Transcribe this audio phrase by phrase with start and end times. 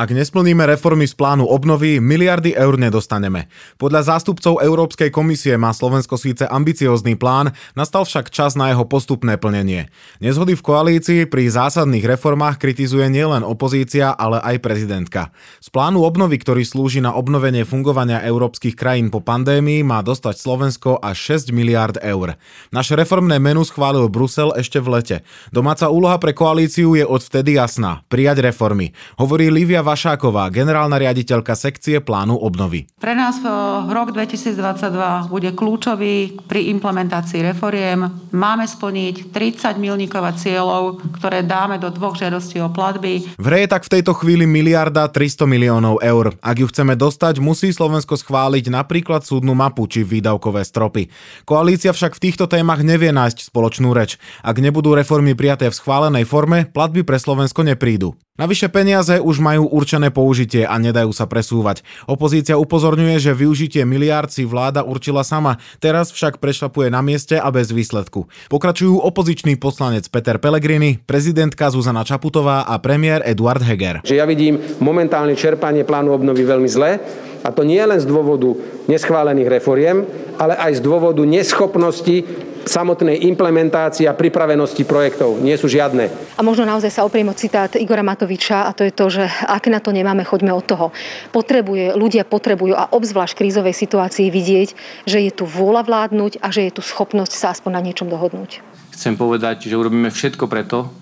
[0.00, 3.52] Ak nesplníme reformy z plánu obnovy, miliardy eur nedostaneme.
[3.76, 9.36] Podľa zástupcov Európskej komisie má Slovensko síce ambiciózny plán, nastal však čas na jeho postupné
[9.36, 9.92] plnenie.
[10.24, 15.36] Nezhody v koalícii pri zásadných reformách kritizuje nielen opozícia, ale aj prezidentka.
[15.60, 20.96] Z plánu obnovy, ktorý slúži na obnovenie fungovania európskych krajín po pandémii, má dostať Slovensko
[20.96, 22.40] až 6 miliard eur.
[22.72, 25.16] Naše reformné menu schválil Brusel ešte v lete.
[25.52, 28.00] Domáca úloha pre koalíciu je odvtedy jasná.
[28.08, 28.96] Prijať reformy.
[29.20, 32.86] Hovorí Lívia Vašáková, generálna riaditeľka sekcie plánu obnovy.
[33.02, 33.42] Pre nás
[33.90, 38.06] rok 2022 bude kľúčový pri implementácii reforiem.
[38.30, 43.34] Máme splniť 30 milníkov cieľov, ktoré dáme do dvoch žiadostí o platby.
[43.34, 46.38] V je tak v tejto chvíli miliarda 300 miliónov eur.
[46.38, 51.10] Ak ju chceme dostať, musí Slovensko schváliť napríklad súdnu mapu či výdavkové stropy.
[51.42, 54.22] Koalícia však v týchto témach nevie nájsť spoločnú reč.
[54.46, 58.14] Ak nebudú reformy prijaté v schválenej forme, platby pre Slovensko neprídu.
[58.40, 61.84] Navyše peniaze už majú určené použitie a nedajú sa presúvať.
[62.08, 67.52] Opozícia upozorňuje, že využitie miliárd si vláda určila sama, teraz však prešlapuje na mieste a
[67.52, 68.32] bez výsledku.
[68.48, 74.00] Pokračujú opozičný poslanec Peter Pellegrini, prezidentka Zuzana Čaputová a premiér Eduard Heger.
[74.08, 76.96] Že ja vidím momentálne čerpanie plánu obnovy veľmi zle
[77.40, 78.52] a to nie len z dôvodu
[78.88, 80.04] neschválených reforiem,
[80.36, 85.40] ale aj z dôvodu neschopnosti samotnej implementácie a pripravenosti projektov.
[85.40, 86.12] Nie sú žiadne.
[86.36, 89.64] A možno naozaj sa opriem o citát Igora Matoviča a to je to, že ak
[89.72, 90.86] na to nemáme, choďme od toho.
[91.32, 94.68] Potrebuje, ľudia potrebujú a obzvlášť v krízovej situácii vidieť,
[95.08, 98.60] že je tu vôľa vládnuť a že je tu schopnosť sa aspoň na niečom dohodnúť.
[98.92, 100.92] Chcem povedať, že urobíme všetko preto,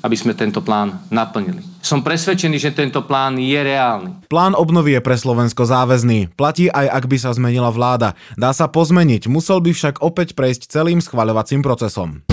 [0.00, 1.60] aby sme tento plán naplnili.
[1.80, 4.28] Som presvedčený, že tento plán je reálny.
[4.28, 6.32] Plán obnovy je pre Slovensko záväzný.
[6.36, 8.16] Platí aj ak by sa zmenila vláda.
[8.36, 12.24] Dá sa pozmeniť, musel by však opäť prejsť celým schvaľovacím procesom.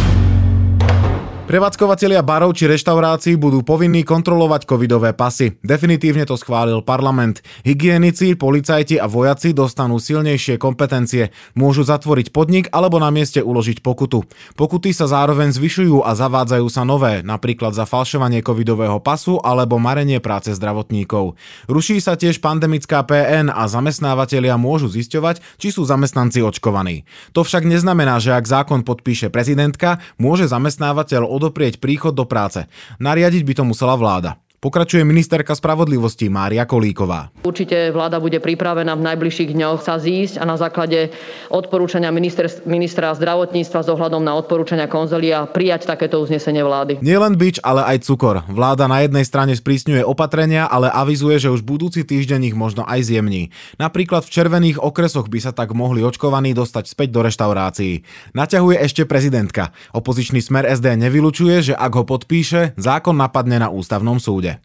[1.47, 5.55] Prevádzkovateľia barov či reštaurácií budú povinní kontrolovať covidové pasy.
[5.63, 7.39] Definitívne to schválil parlament.
[7.63, 11.31] Hygienici, policajti a vojaci dostanú silnejšie kompetencie.
[11.55, 14.27] Môžu zatvoriť podnik alebo na mieste uložiť pokutu.
[14.59, 20.19] Pokuty sa zároveň zvyšujú a zavádzajú sa nové, napríklad za falšovanie covidového pasu alebo marenie
[20.19, 21.39] práce zdravotníkov.
[21.71, 27.07] Ruší sa tiež pandemická PN a zamestnávateľia môžu zisťovať, či sú zamestnanci očkovaní.
[27.31, 32.65] To však neznamená, že ak zákon podpíše prezidentka, môže zamestnávateľ odoprieť príchod do práce.
[32.97, 34.41] Nariadiť by to musela vláda.
[34.57, 37.29] Pokračuje ministerka spravodlivosti Mária Kolíková.
[37.47, 41.15] Určite vláda bude pripravená v najbližších dňoch sa zísť a na základe
[41.47, 46.99] odporúčania ministra zdravotníctva s ohľadom na odporúčania konzolia prijať takéto uznesenie vlády.
[46.99, 48.43] Nielen bič, ale aj cukor.
[48.51, 53.07] Vláda na jednej strane sprísňuje opatrenia, ale avizuje, že už budúci týždeň ich možno aj
[53.07, 53.55] zjemní.
[53.79, 58.03] Napríklad v červených okresoch by sa tak mohli očkovaní dostať späť do reštaurácií.
[58.35, 59.71] Naťahuje ešte prezidentka.
[59.95, 64.59] Opozičný smer SD nevylučuje, že ak ho podpíše, zákon napadne na ústavnom súde.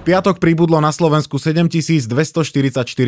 [0.00, 2.08] Piatok pribudlo na Slovensku 7244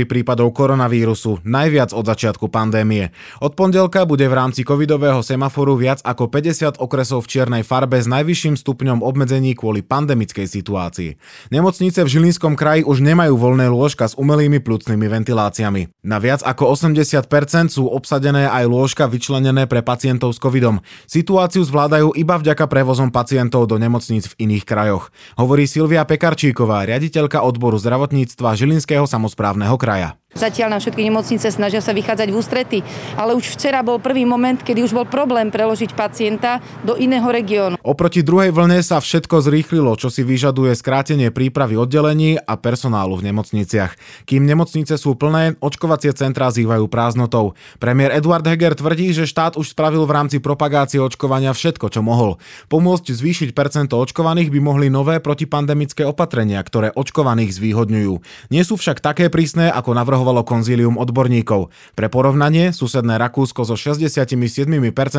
[0.05, 3.17] prípadov koronavírusu, najviac od začiatku pandémie.
[3.41, 8.05] Od pondelka bude v rámci covidového semaforu viac ako 50 okresov v čiernej farbe s
[8.05, 11.17] najvyšším stupňom obmedzení kvôli pandemickej situácii.
[11.49, 16.05] Nemocnice v Žilinskom kraji už nemajú voľné lôžka s umelými plúcnymi ventiláciami.
[16.05, 20.85] Na viac ako 80% sú obsadené aj lôžka vyčlenené pre pacientov s covidom.
[21.09, 25.09] Situáciu zvládajú iba vďaka prevozom pacientov do nemocníc v iných krajoch.
[25.41, 30.22] Hovorí Silvia Pekarčíková, riaditeľka odboru zdravotníctva Žilinského samozprávneho kraja.
[30.33, 32.79] Zatiaľ nám všetky nemocnice snažia sa vychádzať v ústrety,
[33.21, 37.77] ale už včera bol prvý moment, kedy už bol problém preložiť pacienta do iného regiónu.
[37.85, 43.29] Oproti druhej vlne sa všetko zrýchlilo, čo si vyžaduje skrátenie prípravy oddelení a personálu v
[43.29, 44.25] nemocniciach.
[44.25, 47.53] Kým nemocnice sú plné, očkovacie centrá zývajú prázdnotou.
[47.77, 52.41] Premiér Eduard Heger tvrdí, že štát už spravil v rámci propagácie očkovania všetko, čo mohol.
[52.73, 58.49] Pomôcť zvýšiť percento očkovaných by mohli nové protipandemické opatrenia, ktoré očkovaných zvýhodňujú.
[58.49, 61.75] Nie sú však také prísne, ako navrhovali navrhovalo konzílium odborníkov.
[61.99, 64.15] Pre porovnanie, susedné Rakúsko so 67%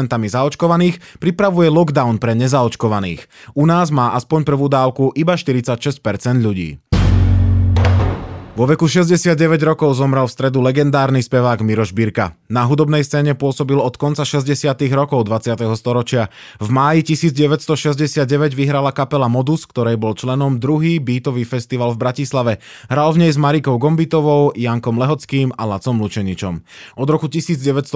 [0.08, 3.28] zaočkovaných pripravuje lockdown pre nezaočkovaných.
[3.60, 6.00] U nás má aspoň prvú dávku iba 46%
[6.40, 6.93] ľudí.
[8.54, 9.34] Vo veku 69
[9.66, 12.38] rokov zomrel v stredu legendárny spevák Miroš Birka.
[12.54, 14.78] Na hudobnej scéne pôsobil od konca 60.
[14.94, 15.58] rokov 20.
[15.74, 16.30] storočia.
[16.62, 22.54] V máji 1969 vyhrala kapela Modus, ktorej bol členom druhý beatový festival v Bratislave.
[22.94, 26.62] Hral v nej s Marikou Gombitovou, Jankom Lehockým a Lacom Lučeničom.
[27.02, 27.90] Od roku 1980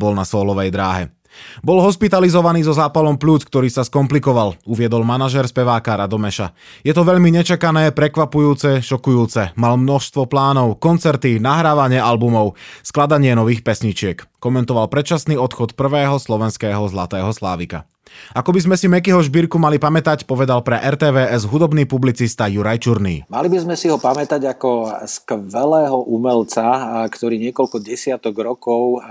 [0.00, 1.12] bol na solovej dráhe.
[1.60, 6.52] Bol hospitalizovaný so zápalom plúc, ktorý sa skomplikoval, uviedol manažer speváka Radomeša.
[6.82, 9.54] Je to veľmi nečakané, prekvapujúce, šokujúce.
[9.54, 14.24] Mal množstvo plánov, koncerty, nahrávanie albumov, skladanie nových pesničiek.
[14.42, 17.86] komentoval predčasný odchod prvého slovenského zlatého slávika.
[18.32, 23.28] Ako by sme si Mekyho Žbírku mali pamätať, povedal pre RTVS hudobný publicista Juraj Čurný.
[23.28, 29.04] Mali by sme si ho pamätať ako skvelého umelca, ktorý niekoľko desiatok rokov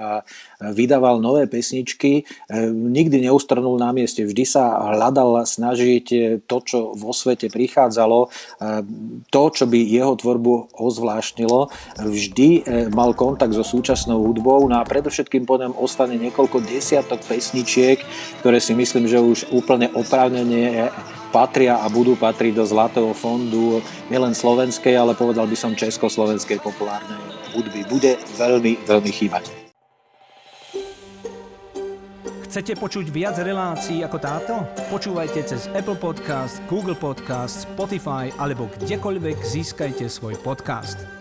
[0.62, 2.26] vydával nové pesničky,
[2.70, 6.06] nikdy neustrnul na mieste, vždy sa hľadal snažiť
[6.46, 8.30] to, čo vo svete prichádzalo,
[9.30, 11.70] to, čo by jeho tvorbu ozvláštnilo,
[12.02, 12.50] vždy
[12.94, 14.66] mal kontakt so súčasnou hudbou.
[14.70, 18.02] No a predovšetkým po ostane niekoľko desiatok pesničiek,
[18.42, 20.92] ktoré si myslím, že už úplne oprávnenie
[21.32, 23.80] patria a budú patriť do Zlatého fondu
[24.12, 27.16] nielen slovenskej, ale povedal by som československej populárnej
[27.56, 27.88] hudby.
[27.88, 29.48] Bude veľmi, veľmi chýbať.
[32.52, 34.60] Chcete počuť viac relácií ako táto?
[34.92, 41.21] Počúvajte cez Apple Podcast, Google Podcast, Spotify alebo kdekoľvek získajte svoj podcast.